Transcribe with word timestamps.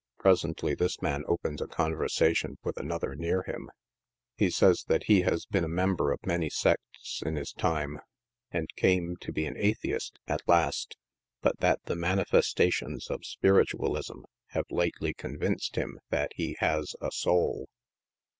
Presently 0.17 0.73
this 0.73 0.99
man 0.99 1.23
opens 1.27 1.61
a 1.61 1.67
conversation 1.67 2.57
with 2.63 2.75
another 2.77 3.13
near 3.13 3.43
him. 3.43 3.69
lie 4.39 4.49
says 4.49 4.85
that 4.87 5.03
he 5.03 5.21
has 5.21 5.45
been 5.45 5.63
a 5.63 5.67
member 5.69 6.11
of 6.11 6.25
many 6.25 6.49
sects 6.49 7.21
in 7.23 7.35
his 7.35 7.53
time, 7.53 7.99
and 8.49 8.67
came 8.75 9.15
to 9.17 9.31
be*an 9.31 9.55
atheist 9.57 10.17
at 10.27 10.41
last, 10.47 10.97
but 11.43 11.59
that 11.59 11.83
the 11.83 11.95
manifestations 11.95 13.11
of 13.11 13.23
Spiritualism 13.23 14.21
have 14.47 14.65
lately 14.71 15.13
con 15.13 15.35
vinced 15.35 15.75
him 15.75 15.99
that 16.09 16.31
he 16.33 16.57
has 16.59 16.95
a 16.99 17.11
soul. 17.11 17.69